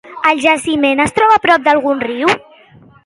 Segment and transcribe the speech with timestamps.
[0.29, 2.35] El jaciment es troba a prop d'algun riu?